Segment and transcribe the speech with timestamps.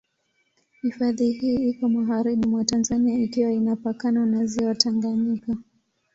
[0.81, 5.57] Hifadhi hii iko magharibi mwa Tanzania ikiwa inapakana na Ziwa Tanganyika.